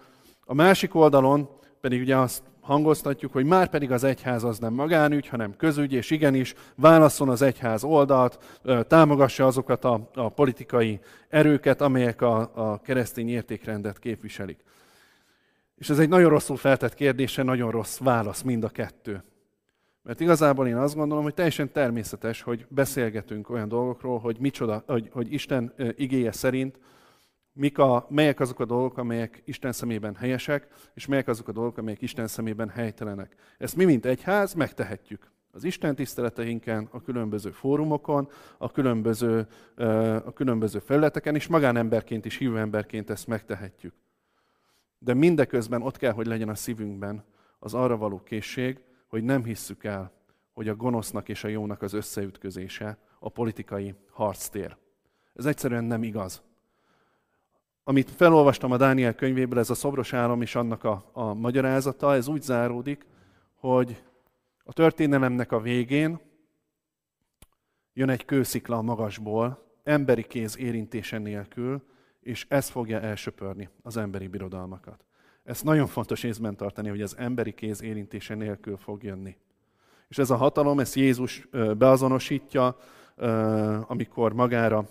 [0.49, 1.49] A másik oldalon
[1.81, 6.11] pedig ugye azt hangoztatjuk, hogy már pedig az egyház az nem magánügy, hanem közügy, és
[6.11, 13.29] igenis válaszol az egyház oldalt, támogassa azokat a, a politikai erőket, amelyek a, a keresztény
[13.29, 14.59] értékrendet képviselik.
[15.75, 19.23] És ez egy nagyon rosszul feltett kérdése, nagyon rossz válasz mind a kettő.
[20.03, 25.09] Mert igazából én azt gondolom, hogy teljesen természetes, hogy beszélgetünk olyan dolgokról, hogy, micsoda, hogy,
[25.11, 26.79] hogy Isten igéje szerint
[27.57, 31.77] mik a, melyek azok a dolgok, amelyek Isten szemében helyesek, és melyek azok a dolgok,
[31.77, 33.35] amelyek Isten szemében helytelenek.
[33.57, 35.31] Ezt mi, mint egyház, megtehetjük.
[35.51, 39.47] Az Isten tiszteleteinken, a különböző fórumokon, a különböző,
[40.25, 43.93] a különböző felületeken, és magánemberként is, hívő emberként ezt megtehetjük.
[44.99, 47.23] De mindeközben ott kell, hogy legyen a szívünkben
[47.59, 50.11] az arra való készség, hogy nem hisszük el,
[50.53, 54.77] hogy a gonosznak és a jónak az összeütközése a politikai harctér.
[55.33, 56.41] Ez egyszerűen nem igaz.
[57.89, 62.27] Amit felolvastam a Dániel könyvéből, ez a szobros állam és annak a, a magyarázata, ez
[62.27, 63.05] úgy záródik,
[63.55, 64.03] hogy
[64.63, 66.19] a történelemnek a végén
[67.93, 71.83] jön egy kőszikla a magasból, emberi kéz érintése nélkül,
[72.19, 75.05] és ez fogja elsöpörni az emberi birodalmakat.
[75.43, 79.37] Ezt nagyon fontos észben tartani, hogy az emberi kéz érintése nélkül fog jönni.
[80.07, 81.47] És ez a hatalom, ezt Jézus
[81.77, 82.77] beazonosítja,
[83.87, 84.87] amikor magára,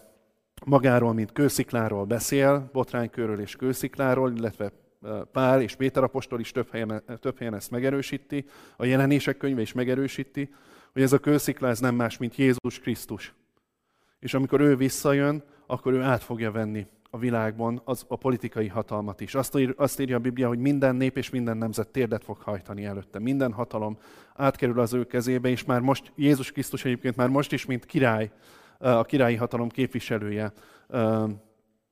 [0.65, 4.73] magáról, mint kőszikláról beszél, botránykőről és kőszikláról, illetve
[5.33, 8.45] Pál és Péter apostol is több helyen, több helyen ezt megerősíti,
[8.77, 10.55] a jelenések könyve is megerősíti,
[10.93, 13.35] hogy ez a kőszikla ez nem más, mint Jézus Krisztus.
[14.19, 19.21] És amikor ő visszajön, akkor ő át fogja venni a világban az, a politikai hatalmat
[19.21, 19.35] is.
[19.35, 22.85] Azt, ír, azt írja a Biblia, hogy minden nép és minden nemzet térdet fog hajtani
[22.85, 23.19] előtte.
[23.19, 23.99] Minden hatalom
[24.35, 28.31] átkerül az ő kezébe, és már most Jézus Krisztus egyébként már most is, mint király,
[28.79, 30.53] a királyi hatalom képviselője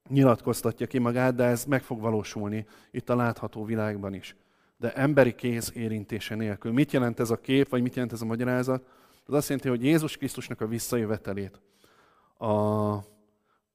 [0.09, 4.37] nyilatkoztatja ki magát, de ez meg fog valósulni itt a látható világban is.
[4.77, 6.73] De emberi kéz érintése nélkül.
[6.73, 8.87] Mit jelent ez a kép, vagy mit jelent ez a magyarázat?
[9.27, 11.61] Az azt jelenti, hogy Jézus Krisztusnak a visszajövetelét,
[12.39, 13.13] a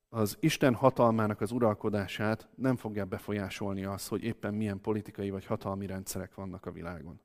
[0.09, 5.85] az Isten hatalmának az uralkodását nem fogja befolyásolni az, hogy éppen milyen politikai vagy hatalmi
[5.85, 7.21] rendszerek vannak a világon.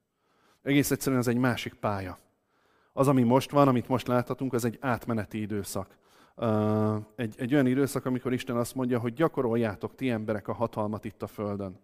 [0.62, 2.18] Egész egyszerűen ez egy másik pálya.
[2.97, 5.99] Az, ami most van, amit most láthatunk, az egy átmeneti időszak.
[7.17, 11.23] Egy, egy olyan időszak, amikor Isten azt mondja, hogy gyakoroljátok ti emberek a hatalmat itt
[11.23, 11.81] a Földön.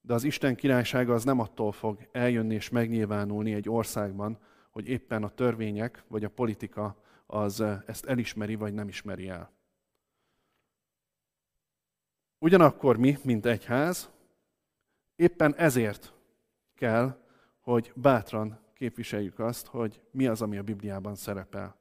[0.00, 4.38] De az Isten királysága az nem attól fog eljönni és megnyilvánulni egy országban,
[4.70, 6.96] hogy éppen a törvények vagy a politika
[7.26, 9.50] az ezt elismeri vagy nem ismeri el.
[12.38, 14.10] Ugyanakkor mi, mint egyház,
[15.16, 16.12] éppen ezért
[16.74, 17.16] kell,
[17.60, 21.76] hogy bátran képviseljük azt, hogy mi az, ami a Bibliában szerepel.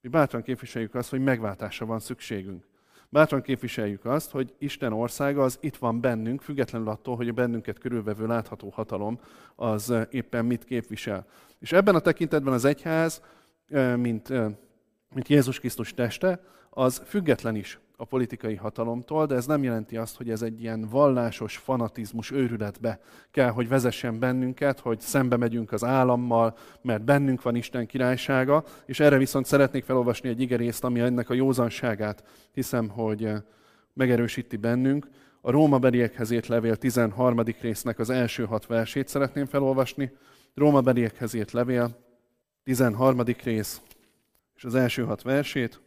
[0.00, 2.66] Mi bátran képviseljük azt, hogy megváltásra van szükségünk.
[3.08, 7.78] Bátran képviseljük azt, hogy Isten országa az itt van bennünk, függetlenül attól, hogy a bennünket
[7.78, 9.20] körülvevő látható hatalom
[9.54, 11.26] az éppen mit képvisel.
[11.58, 13.22] És ebben a tekintetben az egyház,
[13.96, 14.32] mint
[15.14, 20.16] mint Jézus Krisztus teste, az független is a politikai hatalomtól, de ez nem jelenti azt,
[20.16, 25.84] hogy ez egy ilyen vallásos fanatizmus őrületbe kell, hogy vezessen bennünket, hogy szembe megyünk az
[25.84, 31.30] állammal, mert bennünk van Isten királysága, és erre viszont szeretnék felolvasni egy igerészt, ami ennek
[31.30, 33.40] a józanságát hiszem, hogy eh,
[33.92, 35.08] megerősíti bennünk.
[35.40, 37.42] A Róma beliekhez írt levél 13.
[37.60, 40.12] résznek az első hat versét szeretném felolvasni.
[40.54, 41.90] Róma beliekhez írt levél,
[42.64, 43.20] 13.
[43.44, 43.80] rész,
[44.56, 45.80] és az első hat versét.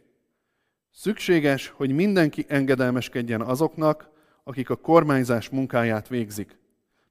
[0.98, 4.08] Szükséges, hogy mindenki engedelmeskedjen azoknak,
[4.44, 6.58] akik a kormányzás munkáját végzik.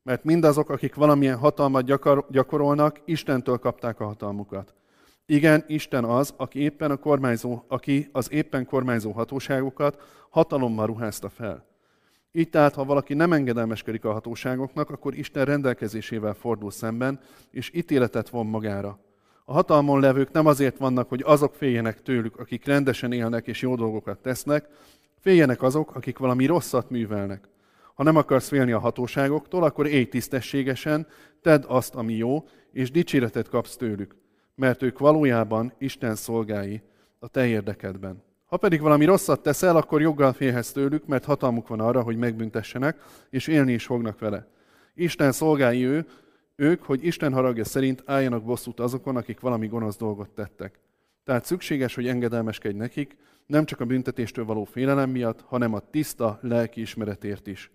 [0.03, 1.85] Mert mindazok, akik valamilyen hatalmat
[2.31, 4.73] gyakorolnak, Istentől kapták a hatalmukat.
[5.25, 11.65] Igen, Isten az, aki éppen a kormányzó, aki az éppen kormányzó hatóságokat hatalommal ruházta fel.
[12.31, 17.19] Így tehát, ha valaki nem engedelmeskedik a hatóságoknak, akkor Isten rendelkezésével fordul szemben,
[17.51, 18.99] és ítéletet von magára.
[19.47, 23.75] A hatalmon levők nem azért vannak, hogy azok féljenek tőlük, akik rendesen élnek és jó
[23.75, 24.67] dolgokat tesznek,
[25.19, 27.47] féljenek azok, akik valami rosszat művelnek.
[27.93, 31.07] Ha nem akarsz félni a hatóságoktól, akkor élj tisztességesen,
[31.41, 34.15] tedd azt, ami jó, és dicséretet kapsz tőlük,
[34.55, 36.81] mert ők valójában Isten szolgái
[37.19, 38.23] a te érdekedben.
[38.45, 43.01] Ha pedig valami rosszat teszel, akkor joggal félhetsz tőlük, mert hatalmuk van arra, hogy megbüntessenek,
[43.29, 44.47] és élni is fognak vele.
[44.93, 46.05] Isten szolgái ő,
[46.55, 50.79] ők, hogy Isten haragja szerint álljanak bosszút azokon, akik valami gonosz dolgot tettek.
[51.23, 56.39] Tehát szükséges, hogy engedelmeskedj nekik, nem csak a büntetéstől való félelem miatt, hanem a tiszta
[56.41, 57.71] lelki ismeretért is.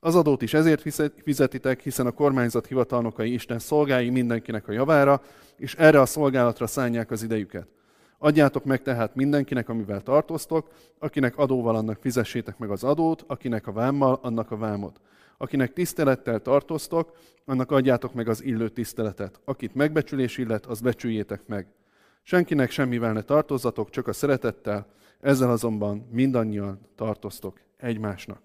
[0.00, 0.82] Az adót is ezért
[1.22, 5.22] fizetitek, hiszen a kormányzat hivatalnokai Isten szolgái mindenkinek a javára,
[5.56, 7.68] és erre a szolgálatra szánják az idejüket.
[8.18, 10.68] Adjátok meg tehát mindenkinek, amivel tartoztok,
[10.98, 15.00] akinek adóval annak fizessétek meg az adót, akinek a vámmal, annak a vámot.
[15.38, 19.40] Akinek tisztelettel tartoztok, annak adjátok meg az illő tiszteletet.
[19.44, 21.66] Akit megbecsülés illet, az becsüljétek meg.
[22.22, 24.86] Senkinek semmivel ne tartozzatok, csak a szeretettel,
[25.20, 28.40] ezzel azonban mindannyian tartoztok egymásnak.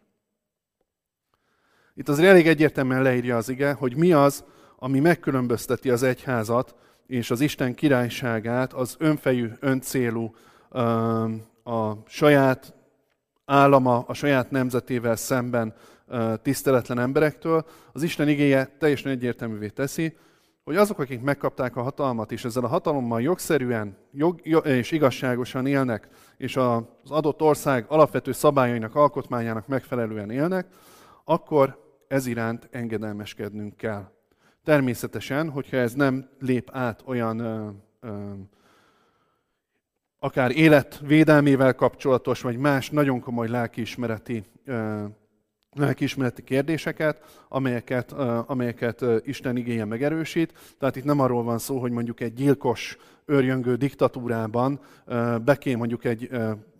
[1.95, 4.43] Itt az elég egyértelműen leírja az ige, hogy mi az,
[4.75, 6.75] ami megkülönbözteti az egyházat
[7.07, 10.35] és az Isten királyságát, az önfejű, öncélú,
[11.63, 12.73] a saját
[13.45, 15.73] állama, a saját nemzetével szemben
[16.41, 17.65] tiszteletlen emberektől.
[17.91, 20.17] Az Isten igéje teljesen egyértelművé teszi,
[20.63, 26.07] hogy azok, akik megkapták a hatalmat, és ezzel a hatalommal jogszerűen jog, és igazságosan élnek,
[26.37, 30.67] és az adott ország alapvető szabályainak, alkotmányának megfelelően élnek,
[31.23, 34.11] akkor ez iránt engedelmeskednünk kell.
[34.63, 38.33] Természetesen, hogyha ez nem lép át olyan ö, ö,
[40.19, 45.03] akár életvédelmével kapcsolatos, vagy más nagyon komoly lelkiismereti ö,
[45.75, 48.11] lelkiismereti kérdéseket, amelyeket,
[48.45, 50.75] amelyeket Isten igéje megerősít.
[50.79, 54.79] Tehát itt nem arról van szó, hogy mondjuk egy gyilkos, őrjöngő diktatúrában
[55.43, 56.29] beké mondjuk egy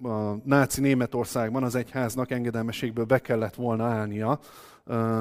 [0.04, 4.40] a náci Németországban az egyháznak engedelmességből be kellett volna állnia,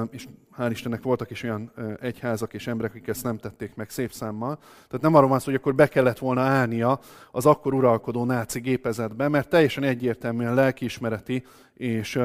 [0.09, 4.11] és hál' Istennek voltak is olyan egyházak és emberek, akik ezt nem tették meg szép
[4.11, 4.57] számmal.
[4.57, 6.99] Tehát nem arról van szó, hogy akkor be kellett volna állnia
[7.31, 12.19] az akkor uralkodó náci gépezetbe, mert teljesen egyértelműen lelkiismereti és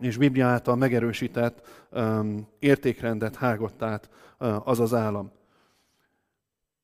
[0.00, 5.30] és Biblia által megerősített um, értékrendet hágott át uh, az az állam.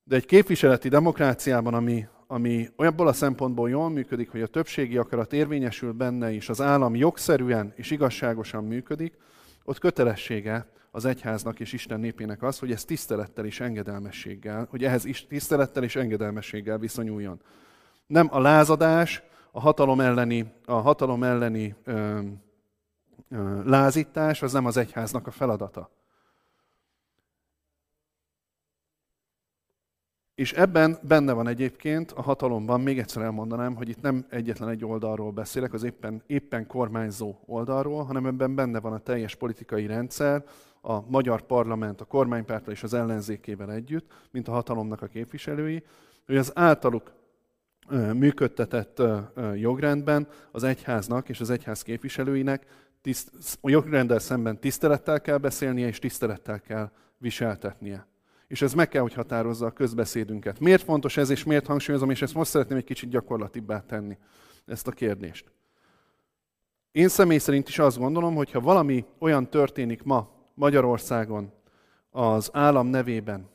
[0.05, 5.33] De egy képviseleti demokráciában, ami, ami olyanból a szempontból jól működik, hogy a többségi akarat
[5.33, 9.17] érvényesül benne, és az állam jogszerűen és igazságosan működik,
[9.65, 15.05] ott kötelessége az egyháznak és Isten népének az, hogy ez tisztelettel és engedelmességgel, hogy ehhez
[15.05, 17.41] is tisztelettel és engedelmességgel viszonyuljon.
[18.07, 22.43] Nem a lázadás, a hatalom elleni, a hatalom elleni um,
[23.65, 25.91] lázítás az nem az egyháznak a feladata.
[30.35, 34.85] És ebben benne van egyébként a hatalomban, még egyszer elmondanám, hogy itt nem egyetlen egy
[34.85, 40.45] oldalról beszélek, az éppen, éppen kormányzó oldalról, hanem ebben benne van a teljes politikai rendszer,
[40.81, 45.85] a magyar parlament, a kormánypárttal és az ellenzékével együtt, mint a hatalomnak a képviselői,
[46.27, 47.13] hogy az általuk
[48.15, 49.03] működtetett
[49.55, 52.67] jogrendben az egyháznak és az egyház képviselőinek
[53.01, 58.07] tiszt, a jogrenddel szemben tisztelettel kell beszélnie, és tisztelettel kell viseltetnie.
[58.47, 60.61] És ez meg kell, hogy határozza a közbeszédünket.
[60.61, 64.19] Miért fontos ez, és miért hangsúlyozom, és ezt most szeretném egy kicsit gyakorlatibbá tenni,
[64.67, 65.53] ezt a kérdést.
[66.93, 71.53] Én személy szerint is azt gondolom, hogy ha valami olyan történik ma Magyarországon
[72.11, 73.49] az állam nevében,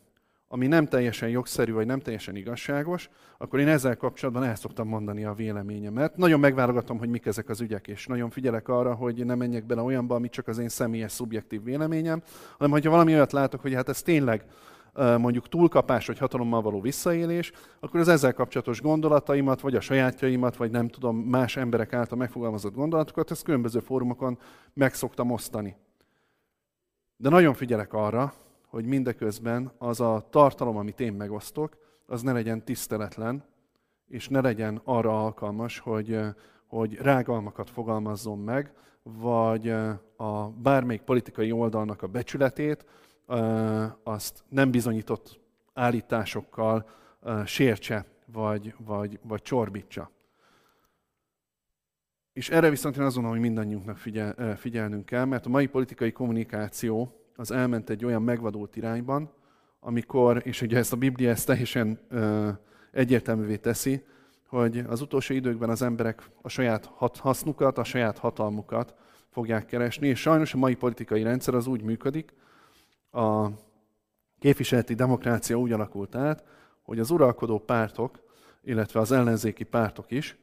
[0.56, 5.26] ami nem teljesen jogszerű, vagy nem teljesen igazságos, akkor én ezzel kapcsolatban el szoktam mondani
[5.26, 6.18] a véleményemet.
[6.18, 9.82] Nagyon megválogatom, hogy mik ezek az ügyek, és nagyon figyelek arra, hogy ne menjek bele
[9.82, 13.90] olyanba, ami csak az én személyes, szubjektív véleményem, hanem hogyha valami olyat látok, hogy hát
[13.90, 14.46] ez tényleg
[14.94, 20.72] mondjuk túlkapás vagy hatalommal való visszaélés, akkor az ezzel kapcsolatos gondolataimat, vagy a sajátjaimat, vagy
[20.72, 24.40] nem tudom, más emberek által megfogalmazott gondolatokat, ezt különböző fórumokon
[24.74, 25.76] meg szoktam osztani.
[27.18, 28.34] De nagyon figyelek arra,
[28.76, 33.44] hogy mindeközben az a tartalom, amit én megosztok, az ne legyen tiszteletlen,
[34.08, 36.20] és ne legyen arra alkalmas, hogy,
[36.68, 39.70] hogy rágalmakat fogalmazzon meg, vagy
[40.18, 42.86] a bármelyik politikai oldalnak a becsületét,
[44.04, 45.40] azt nem bizonyított
[45.74, 46.90] állításokkal
[47.46, 50.12] sértse, vagy, vagy, vagy csorbítsa.
[52.34, 56.12] És erre viszont én azt gondolom, hogy mindannyiunknak figyel, figyelnünk kell, mert a mai politikai
[56.12, 59.32] kommunikáció az elment egy olyan megvadult irányban,
[59.80, 62.50] amikor, és ugye ezt a Biblia ezt teljesen ö,
[62.92, 64.04] egyértelművé teszi,
[64.48, 68.96] hogy az utolsó időkben az emberek a saját hasznukat, a saját hatalmukat
[69.30, 72.34] fogják keresni, és sajnos a mai politikai rendszer az úgy működik,
[73.12, 73.48] a
[74.40, 76.44] képviseleti demokrácia úgy alakult át,
[76.82, 78.20] hogy az uralkodó pártok,
[78.62, 80.38] illetve az ellenzéki pártok is,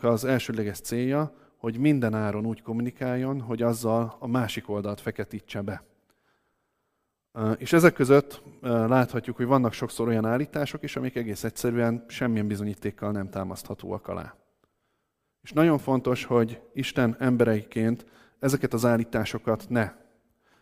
[0.00, 5.82] az elsődleges célja, hogy minden áron úgy kommunikáljon, hogy azzal a másik oldalt feketítse be.
[7.56, 13.12] És ezek között láthatjuk, hogy vannak sokszor olyan állítások is, amik egész egyszerűen semmilyen bizonyítékkal
[13.12, 14.34] nem támaszthatóak alá.
[15.42, 18.06] És nagyon fontos, hogy Isten embereiként
[18.38, 19.92] ezeket az állításokat ne,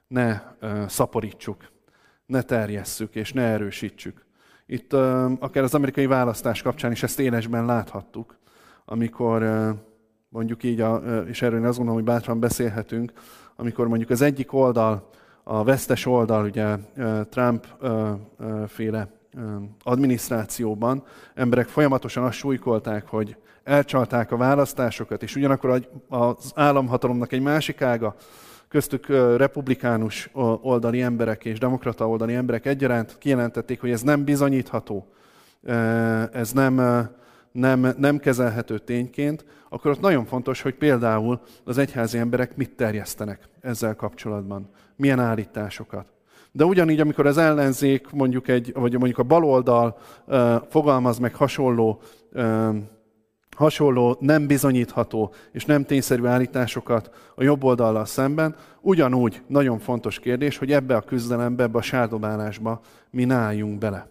[0.06, 0.40] ne
[0.86, 1.70] szaporítsuk,
[2.26, 4.26] ne terjesszük és ne erősítsük.
[4.66, 8.38] Itt akár az amerikai választás kapcsán is ezt élesben láthattuk,
[8.84, 9.42] amikor
[10.32, 13.12] mondjuk így, a, és erről én azt gondolom, hogy bátran beszélhetünk,
[13.56, 15.08] amikor mondjuk az egyik oldal,
[15.42, 16.76] a vesztes oldal, ugye
[17.28, 17.66] Trump
[18.66, 19.08] féle
[19.82, 21.02] adminisztrációban
[21.34, 28.14] emberek folyamatosan azt súlykolták, hogy elcsalták a választásokat, és ugyanakkor az államhatalomnak egy másik ága,
[28.68, 30.30] köztük republikánus
[30.62, 35.06] oldali emberek és demokrata oldali emberek egyaránt kijelentették, hogy ez nem bizonyítható,
[36.32, 36.80] ez nem,
[37.52, 43.48] nem, nem kezelhető tényként, akkor ott nagyon fontos, hogy például az egyházi emberek mit terjesztenek
[43.60, 46.06] ezzel kapcsolatban, milyen állításokat.
[46.52, 52.00] De ugyanígy, amikor az ellenzék, mondjuk, egy, vagy mondjuk a baloldal uh, fogalmaz meg hasonló,
[52.32, 52.76] uh,
[53.56, 60.58] hasonló nem bizonyítható és nem tényszerű állításokat a jobb oldallal szemben, ugyanúgy nagyon fontos kérdés,
[60.58, 64.10] hogy ebbe a küzdelembe, ebbe a sárdobálásba mi ne álljunk bele.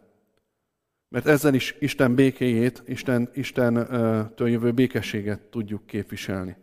[1.12, 6.56] Mert ezzel is Isten békéjét, Isten, Istentől jövő békességet tudjuk képviselni.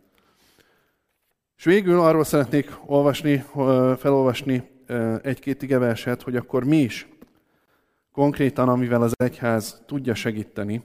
[1.57, 3.43] És végül arról szeretnék olvasni,
[3.97, 4.69] felolvasni
[5.21, 7.07] egy-két igeverset, hogy akkor mi is
[8.11, 10.83] konkrétan, amivel az egyház tudja segíteni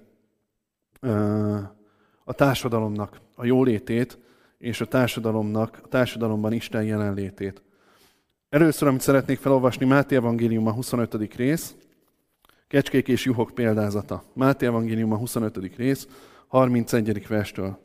[2.25, 4.19] a társadalomnak a jólétét,
[4.59, 7.63] és a társadalomnak, a társadalomban Isten jelenlétét.
[8.49, 11.35] Először, amit szeretnék felolvasni, Máté Evangélium a 25.
[11.35, 11.75] rész,
[12.75, 14.23] Kecskék és juhok példázata.
[14.33, 15.77] Máté Evangélium a 25.
[15.77, 16.09] rész,
[16.47, 17.27] 31.
[17.27, 17.79] verstől.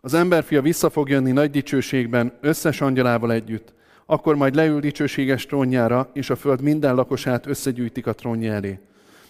[0.00, 3.72] Az emberfia vissza fog jönni nagy dicsőségben, összes angyalával együtt,
[4.06, 8.78] akkor majd leül dicsőséges trónjára, és a föld minden lakosát összegyűjtik a trónja elé.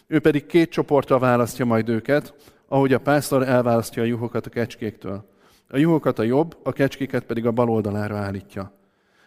[0.07, 2.35] Ő pedig két csoportra választja majd őket,
[2.67, 5.25] ahogy a pásztor elválasztja a juhokat a kecskéktől.
[5.69, 8.73] A juhokat a jobb, a kecskéket pedig a bal oldalára állítja.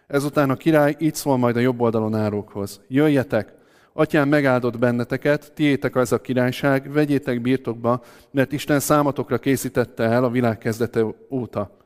[0.08, 2.82] Ezután a király így szól majd a jobb oldalon állókhoz.
[2.88, 3.60] Jöjjetek,
[3.94, 10.30] Atyám megáldott benneteket, tiétek az a királyság, vegyétek birtokba, mert Isten számatokra készítette el a
[10.30, 11.78] világ kezdete óta.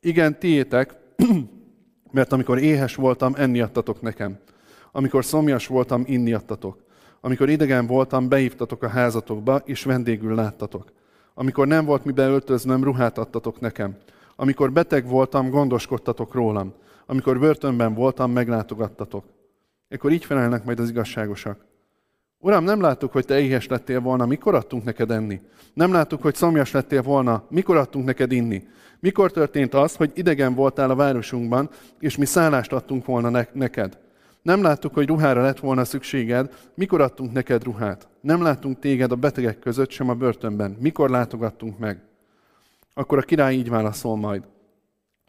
[0.00, 0.94] Igen, tiétek,
[2.12, 4.38] mert amikor éhes voltam, enni adtatok nekem.
[4.92, 6.84] Amikor szomjas voltam, inni adtatok.
[7.20, 10.92] Amikor idegen voltam, beívtatok a házatokba, és vendégül láttatok.
[11.34, 13.96] Amikor nem volt mibe öltöznöm, ruhát adtatok nekem.
[14.36, 16.74] Amikor beteg voltam, gondoskodtatok rólam.
[17.06, 19.24] Amikor börtönben voltam, meglátogattatok.
[19.88, 21.64] Ekkor így felelnek majd az igazságosak.
[22.38, 25.40] Uram, nem láttuk, hogy te éhes lettél volna, mikor adtunk neked enni?
[25.74, 28.66] Nem láttuk, hogy szomjas lettél volna, mikor adtunk neked inni?
[29.00, 33.98] Mikor történt az, hogy idegen voltál a városunkban, és mi szállást adtunk volna ne- neked?
[34.42, 38.08] Nem láttuk, hogy ruhára lett volna szükséged, mikor adtunk neked ruhát?
[38.20, 40.76] Nem láttunk téged a betegek között, sem a börtönben.
[40.80, 42.02] Mikor látogattunk meg?
[42.94, 44.42] Akkor a király így válaszol majd.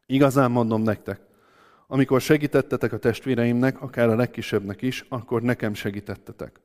[0.06, 1.20] Igazán mondom nektek,
[1.88, 6.60] amikor segítettetek a testvéreimnek, akár a legkisebbnek is, akkor nekem segítettetek.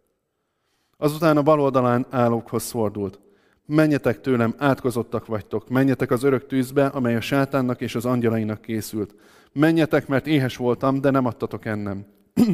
[0.97, 3.21] Azután a bal oldalán állókhoz fordult.
[3.67, 9.15] Menjetek tőlem, átkozottak vagytok, menjetek az örök tűzbe, amely a sátánnak és az angyalainak készült.
[9.53, 12.07] Menjetek, mert éhes voltam, de nem adtatok ennem.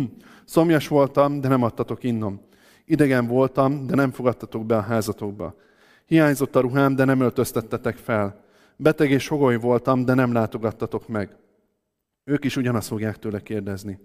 [0.44, 2.40] Szomjas voltam, de nem adtatok innom.
[2.84, 5.54] Idegen voltam, de nem fogadtatok be a házatokba.
[6.06, 8.44] Hiányzott a ruhám, de nem öltöztettetek fel.
[8.76, 11.36] Beteg és hogoly voltam, de nem látogattatok meg.
[12.28, 13.98] Ők is ugyanazt fogják tőle kérdezni.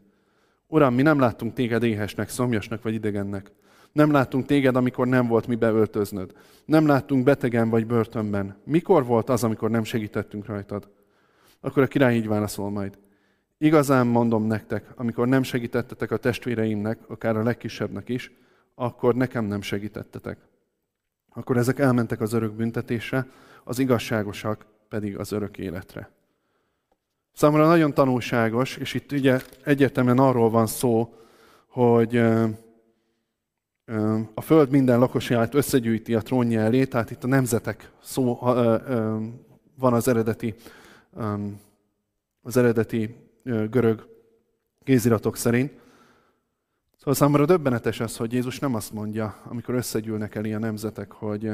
[0.67, 3.51] Uram, mi nem láttunk téged éhesnek, szomjasnak vagy idegennek.
[3.91, 6.31] Nem láttunk téged, amikor nem volt mi beöltöznöd.
[6.65, 8.55] Nem láttunk betegen vagy börtönben.
[8.63, 10.89] Mikor volt az, amikor nem segítettünk rajtad?
[11.59, 12.97] Akkor a király így válaszol majd.
[13.57, 18.31] Igazán mondom nektek, amikor nem segítettetek a testvéreimnek, akár a legkisebbnek is,
[18.75, 20.37] akkor nekem nem segítettetek.
[21.29, 23.27] Akkor ezek elmentek az örök büntetésre,
[23.63, 26.09] az igazságosak pedig az örök életre.
[27.33, 31.13] Számomra nagyon tanulságos, és itt ugye egyértelműen arról van szó,
[31.67, 32.17] hogy
[34.33, 38.39] a Föld minden lakosát összegyűjti a trónja elé, tehát itt a nemzetek szó
[39.75, 40.55] van az eredeti,
[42.41, 43.15] az eredeti
[43.69, 44.07] görög
[44.83, 45.71] kéziratok szerint.
[46.97, 51.51] Szóval számomra döbbenetes az, hogy Jézus nem azt mondja, amikor összegyűlnek elé a nemzetek, hogy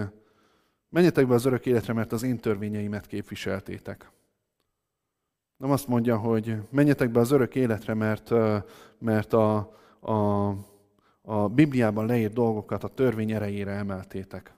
[0.89, 4.11] menjetek be az örök életre, mert az én törvényeimet képviseltétek.
[5.59, 8.29] Nem azt mondja, hogy menjetek be az örök életre, mert,
[8.97, 9.57] mert a,
[9.99, 10.47] a,
[11.21, 14.53] a Bibliában leírt dolgokat a törvény erejére emeltétek.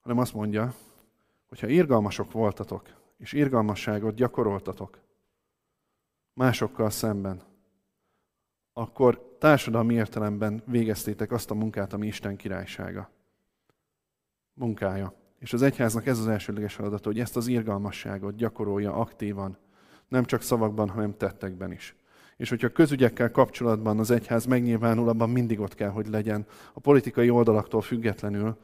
[0.00, 0.74] Hanem azt mondja,
[1.48, 4.98] hogy ha irgalmasok voltatok, és irgalmasságot gyakoroltatok
[6.32, 7.42] másokkal szemben,
[8.72, 13.10] akkor társadalmi értelemben végeztétek azt a munkát, ami Isten királysága.
[14.52, 15.19] Munkája.
[15.40, 19.56] És az egyháznak ez az elsődleges feladata, hogy ezt az irgalmasságot gyakorolja aktívan,
[20.08, 21.94] nem csak szavakban, hanem tettekben is.
[22.36, 27.30] És hogyha közügyekkel kapcsolatban az egyház megnyilvánul, abban mindig ott kell, hogy legyen, a politikai
[27.30, 28.56] oldalaktól függetlenül,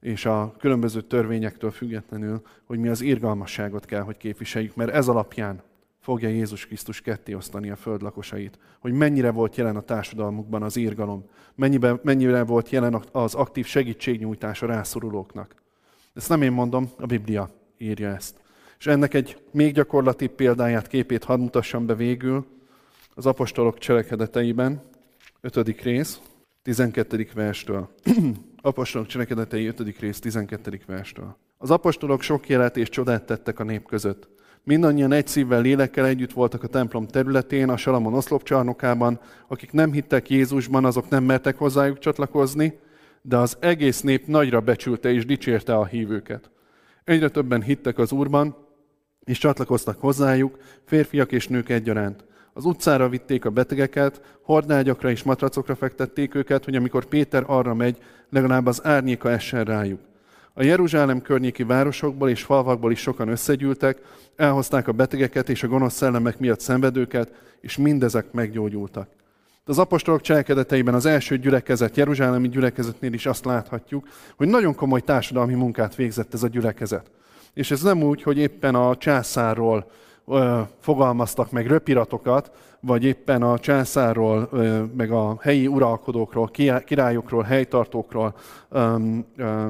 [0.00, 5.62] és a különböző törvényektől függetlenül, hogy mi az irgalmasságot kell, hogy képviseljük, mert ez alapján
[6.00, 8.58] fogja Jézus Krisztus ketté osztani a föld lakosait.
[8.78, 11.24] Hogy mennyire volt jelen a társadalmukban az írgalom,
[11.54, 15.54] mennyire, mennyire volt jelen az aktív segítségnyújtás a rászorulóknak.
[16.14, 18.36] Ezt nem én mondom, a Biblia írja ezt.
[18.78, 22.46] És ennek egy még gyakorlati példáját, képét hadd mutassam be végül
[23.14, 24.82] az apostolok cselekedeteiben,
[25.40, 25.82] 5.
[25.82, 26.20] rész,
[26.62, 27.28] 12.
[27.34, 27.88] verstől.
[28.62, 29.98] apostolok cselekedetei 5.
[29.98, 30.80] rész, 12.
[30.86, 31.36] verstől.
[31.58, 34.28] Az apostolok sok jelet és csodát tettek a nép között.
[34.64, 39.20] Mindannyian egy szívvel, lélekkel együtt voltak a templom területén, a Salamon oszlopcsarnokában.
[39.48, 42.78] Akik nem hittek Jézusban, azok nem mertek hozzájuk csatlakozni,
[43.22, 46.50] de az egész nép nagyra becsülte és dicsérte a hívőket.
[47.04, 48.56] Egyre többen hittek az Úrban,
[49.24, 52.24] és csatlakoztak hozzájuk, férfiak és nők egyaránt.
[52.52, 57.98] Az utcára vitték a betegeket, hordágyakra és matracokra fektették őket, hogy amikor Péter arra megy,
[58.30, 60.00] legalább az árnyéka essen rájuk.
[60.52, 63.98] A Jeruzsálem környéki városokból és falvakból is sokan összegyűltek,
[64.36, 69.08] elhozták a betegeket és a gonosz szellemek miatt szenvedőket, és mindezek meggyógyultak.
[69.64, 75.54] Az apostolok cselekedeteiben az első gyülekezet, Jeruzsálemi gyülekezetnél is azt láthatjuk, hogy nagyon komoly társadalmi
[75.54, 77.10] munkát végzett ez a gyülekezet.
[77.54, 79.90] És ez nem úgy, hogy éppen a császárról
[80.26, 82.50] ö, fogalmaztak meg röpiratokat,
[82.80, 86.50] vagy éppen a császárról, ö, meg a helyi uralkodókról,
[86.84, 88.34] királyokról, helytartókról
[88.68, 88.96] ö,
[89.36, 89.66] ö,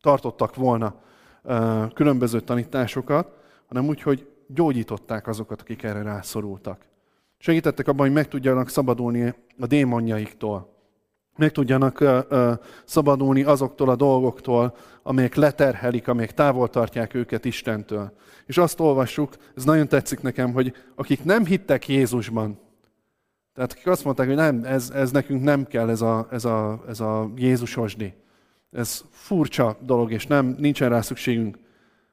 [0.00, 0.94] tartottak volna
[1.42, 3.28] ö, különböző tanításokat,
[3.68, 6.91] hanem úgy, hogy gyógyították azokat, akik erre rászorultak.
[7.44, 10.76] Segítettek abban, hogy meg tudjanak szabadulni a démonjaiktól.
[11.36, 12.52] Meg tudjanak uh, uh,
[12.84, 18.12] szabadulni azoktól a dolgoktól, amelyek leterhelik, amelyek távol tartják őket Istentől.
[18.46, 22.58] És azt olvassuk, ez nagyon tetszik nekem, hogy akik nem hittek Jézusban,
[23.54, 26.84] tehát akik azt mondták, hogy nem, ez, ez nekünk nem kell, ez a, ez a,
[26.88, 28.14] ez a Jézusosdi.
[28.70, 31.58] Ez furcsa dolog, és nem, nincsen rá szükségünk.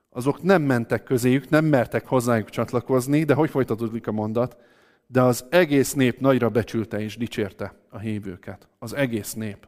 [0.09, 4.57] Azok nem mentek közéjük, nem mertek hozzájuk csatlakozni, de hogy folytatódik a mondat?
[5.11, 8.67] De az egész nép nagyra becsülte és dicsérte a hívőket.
[8.79, 9.67] Az egész nép.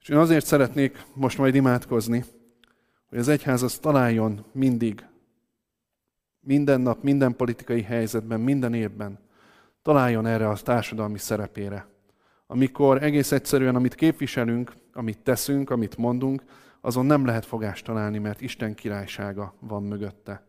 [0.00, 2.24] És én azért szeretnék most majd imádkozni,
[3.08, 5.06] hogy az egyház az találjon mindig,
[6.40, 9.18] minden nap, minden politikai helyzetben, minden évben,
[9.82, 11.86] találjon erre a társadalmi szerepére.
[12.46, 16.42] Amikor egész egyszerűen, amit képviselünk, amit teszünk, amit mondunk,
[16.80, 20.46] azon nem lehet fogást találni, mert Isten királysága van mögötte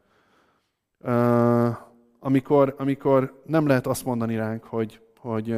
[2.25, 5.55] amikor, amikor nem lehet azt mondani ránk, hogy, hogy,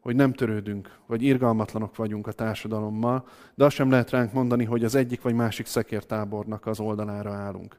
[0.00, 4.84] hogy nem törődünk, vagy irgalmatlanok vagyunk a társadalommal, de azt sem lehet ránk mondani, hogy
[4.84, 7.78] az egyik vagy másik szekértábornak az oldalára állunk.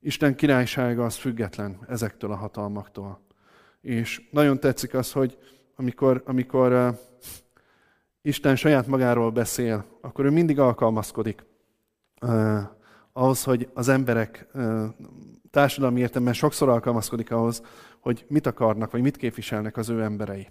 [0.00, 3.20] Isten királysága az független ezektől a hatalmaktól.
[3.80, 5.38] És nagyon tetszik az, hogy
[5.76, 6.96] amikor, amikor uh,
[8.22, 11.44] Isten saját magáról beszél, akkor ő mindig alkalmazkodik
[12.20, 12.60] uh,
[13.12, 14.84] ahhoz, hogy az emberek uh,
[15.54, 17.62] társadalmi értelemben sokszor alkalmazkodik ahhoz,
[18.00, 20.48] hogy mit akarnak, vagy mit képviselnek az ő emberei.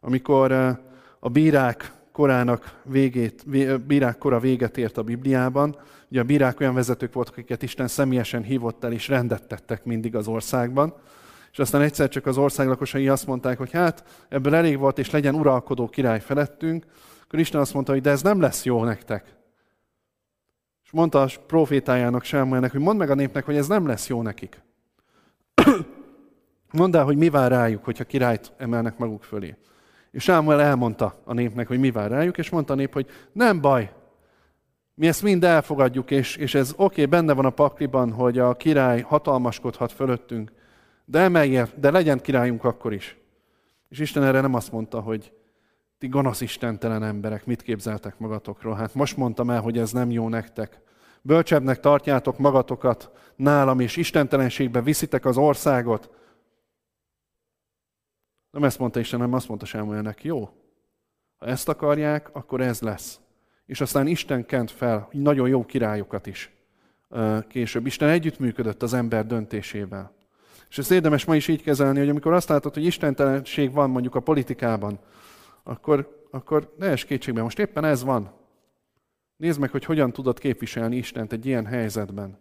[0.00, 0.76] Amikor eh,
[1.20, 3.44] a bírák korának végét,
[3.86, 5.76] bírák kora véget ért a Bibliában,
[6.10, 10.16] ugye a bírák olyan vezetők voltak, akiket Isten személyesen hívott el, és rendet tettek mindig
[10.16, 10.94] az országban,
[11.52, 15.10] és aztán egyszer csak az ország lakosai azt mondták, hogy hát ebből elég volt, és
[15.10, 16.84] legyen uralkodó király felettünk,
[17.22, 19.34] akkor Isten azt mondta, hogy de ez nem lesz jó nektek
[20.94, 24.62] mondta a profétájának Sámuelnek, hogy mondd meg a népnek, hogy ez nem lesz jó nekik.
[26.72, 29.56] Mondd el, hogy mi vár rájuk, hogyha királyt emelnek maguk fölé.
[30.10, 33.60] És Sámuel elmondta a népnek, hogy mi vár rájuk, és mondta a nép, hogy nem
[33.60, 33.92] baj,
[34.94, 38.56] mi ezt mind elfogadjuk, és, és ez oké, okay, benne van a pakliban, hogy a
[38.56, 40.52] király hatalmaskodhat fölöttünk,
[41.04, 43.16] de emelje, de legyen királyunk akkor is.
[43.88, 45.32] És Isten erre nem azt mondta, hogy
[45.98, 48.74] ti gonosz istentelen emberek, mit képzeltek magatokról?
[48.74, 50.80] Hát most mondtam el, hogy ez nem jó nektek.
[51.26, 56.10] Bölcsebbnek tartjátok magatokat nálam, és istentelenségbe viszitek az országot.
[58.50, 60.48] Nem ezt mondta Isten, hanem azt mondta Sámuelnek, jó,
[61.36, 63.20] ha ezt akarják, akkor ez lesz.
[63.66, 66.52] És aztán Isten kent fel nagyon jó királyokat is
[67.48, 67.86] később.
[67.86, 70.14] Isten együttműködött az ember döntésével.
[70.68, 74.14] És ezt érdemes ma is így kezelni, hogy amikor azt látod, hogy istentelenség van mondjuk
[74.14, 74.98] a politikában,
[75.62, 78.42] akkor, akkor ne es kétségbe, most éppen ez van.
[79.36, 82.38] Nézd meg, hogy hogyan tudod képviselni Istent egy ilyen helyzetben.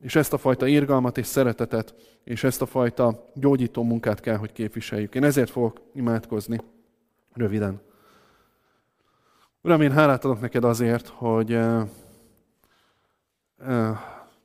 [0.00, 4.52] És ezt a fajta irgalmat és szeretetet, és ezt a fajta gyógyító munkát kell, hogy
[4.52, 5.14] képviseljük.
[5.14, 6.60] Én ezért fogok imádkozni
[7.32, 7.80] röviden.
[9.62, 11.82] Uram, én hálát adok neked azért, hogy uh,
[13.58, 13.96] uh,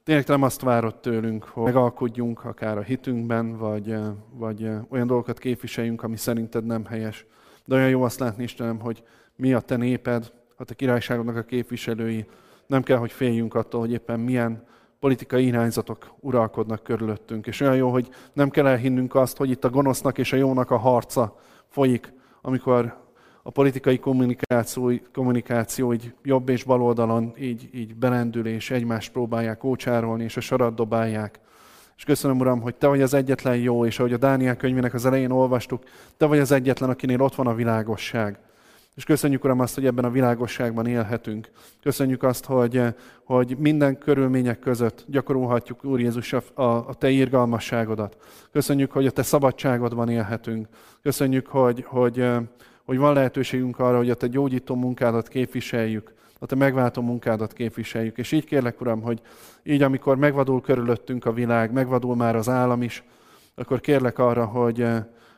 [0.04, 5.08] tényleg nem azt várod tőlünk, hogy megalkodjunk akár a hitünkben, vagy, uh, vagy uh, olyan
[5.08, 7.26] dolgokat képviseljünk, ami szerinted nem helyes.
[7.66, 9.04] De olyan jó azt látni, Istenem, hogy
[9.36, 12.26] mi a te néped, a te királyságodnak a képviselői,
[12.68, 14.64] nem kell, hogy féljünk attól, hogy éppen milyen
[15.00, 17.48] politikai irányzatok uralkodnak körülöttünk.
[17.48, 20.72] És olyan jó, hogy nem kell elhinnünk azt, hogy itt a gonosznak és a jónak
[20.72, 23.04] a harca folyik, amikor
[23.44, 29.64] a politikai kommunikáció, kommunikáció így jobb és bal oldalon így, így belendül, és egymást próbálják
[29.64, 31.40] ócsárolni, és a sarat dobálják.
[31.98, 35.06] És köszönöm, Uram, hogy Te vagy az egyetlen jó, és ahogy a Dániel könyvének az
[35.06, 35.84] elején olvastuk,
[36.18, 38.40] Te vagy az egyetlen, akinél ott van a világosság.
[38.96, 41.50] És köszönjük, Uram, azt, hogy ebben a világosságban élhetünk.
[41.82, 42.82] Köszönjük azt, hogy,
[43.24, 48.18] hogy minden körülmények között gyakorolhatjuk, Úr Jézus, a, a Te írgalmasságodat.
[48.52, 50.68] Köszönjük, hogy a Te szabadságodban élhetünk.
[51.02, 52.28] Köszönjük, hogy, hogy,
[52.86, 58.18] hogy van lehetőségünk arra, hogy a Te gyógyító munkádat képviseljük, a Te megváltó munkádat képviseljük.
[58.18, 59.22] És így kérlek, Uram, hogy
[59.64, 63.04] így, amikor megvadul körülöttünk a világ, megvadul már az állam is,
[63.56, 64.88] akkor kérlek arra, hogy,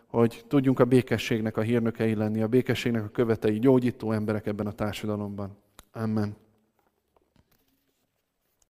[0.08, 4.72] hogy tudjunk a békességnek a hírnökei lenni, a békességnek a követei, gyógyító emberek ebben a
[4.72, 5.58] társadalomban.
[5.92, 6.36] Amen.